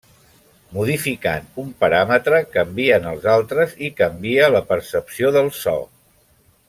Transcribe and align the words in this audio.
Modificant 0.77 1.51
un 1.63 1.67
paràmetre 1.83 2.39
canvien 2.55 3.05
els 3.11 3.29
altres 3.35 3.77
i 3.89 3.93
canvia 4.01 4.49
la 4.57 4.63
percepció 4.73 5.31
del 5.37 5.53
so. 5.61 5.77